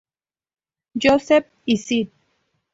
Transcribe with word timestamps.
Joseph 0.97 1.45
y 1.67 1.75
St. 1.77 2.11